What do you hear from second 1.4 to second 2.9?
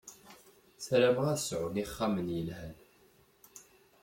sɛun ixxamen yelhan.